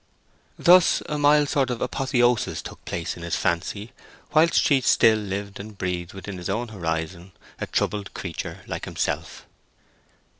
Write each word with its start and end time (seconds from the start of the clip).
Thus 0.57 1.03
a 1.07 1.19
mild 1.19 1.47
sort 1.49 1.69
of 1.69 1.79
apotheosis 1.79 2.63
took 2.63 2.83
place 2.85 3.15
in 3.15 3.21
his 3.21 3.35
fancy, 3.35 3.91
whilst 4.33 4.59
she 4.65 4.81
still 4.81 5.15
lived 5.19 5.59
and 5.59 5.77
breathed 5.77 6.13
within 6.15 6.39
his 6.39 6.49
own 6.49 6.69
horizon, 6.69 7.33
a 7.59 7.67
troubled 7.67 8.15
creature 8.15 8.61
like 8.65 8.85
himself. 8.85 9.45